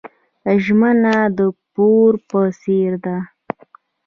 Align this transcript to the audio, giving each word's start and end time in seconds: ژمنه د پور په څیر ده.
ژمنه 0.63 1.15
د 1.37 1.39
پور 1.73 2.11
په 2.29 2.39
څیر 2.59 2.93
ده. 3.05 3.17